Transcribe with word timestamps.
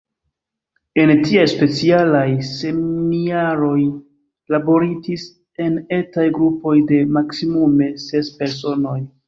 En 1.01 1.11
tiaj 1.25 1.43
specialaj 1.51 2.23
semniaroj 2.53 3.77
laboritis 4.55 5.29
en 5.69 5.79
etaj 6.01 6.27
grupoj 6.41 6.77
de 6.93 7.03
maksimume 7.21 7.95
ses 8.09 8.37
personoj. 8.43 9.01